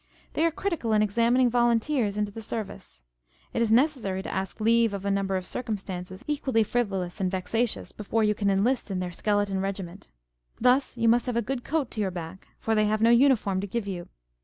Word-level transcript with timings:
They 0.33 0.43
are 0.47 0.51
critical 0.51 0.93
in 0.93 1.03
examining 1.03 1.51
volunteers 1.51 2.17
into 2.17 2.31
the 2.31 2.41
service. 2.41 3.03
It 3.53 3.61
is 3.61 3.71
necessary 3.71 4.23
to 4.23 4.33
ask 4.33 4.59
leave 4.59 4.95
of 4.95 5.05
a 5.05 5.11
number 5.11 5.37
of 5.37 5.45
circumstances 5.45 6.23
equally 6.27 6.63
frivolous 6.63 7.21
and 7.21 7.29
vexatious, 7.29 7.91
before 7.91 8.23
you 8.23 8.33
can 8.33 8.49
enlist 8.49 8.89
in 8.89 8.97
their 8.97 9.11
skeleton 9.11 9.59
regiment. 9.61 10.09
Thus 10.59 10.97
you 10.97 11.07
must 11.07 11.27
have 11.27 11.37
a 11.37 11.41
good 11.43 11.63
coat 11.63 11.91
to 11.91 12.01
your 12.01 12.09
back; 12.09 12.47
for 12.57 12.73
they 12.73 12.85
have 12.85 13.03
no 13.03 13.11
uniform 13.11 13.61
to 13.61 13.67
give 13.67 13.85
you. 13.85 14.09